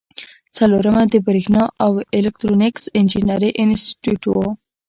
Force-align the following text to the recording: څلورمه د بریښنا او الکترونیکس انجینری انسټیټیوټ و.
څلورمه 0.57 1.03
د 1.09 1.15
بریښنا 1.25 1.63
او 1.83 1.91
الکترونیکس 2.17 2.83
انجینری 2.99 3.49
انسټیټیوټ 3.63 4.23
و. 4.29 4.35